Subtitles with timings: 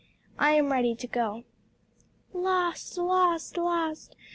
[0.39, 1.43] I am ready to go."
[2.33, 4.15] "Lost, lost, lost!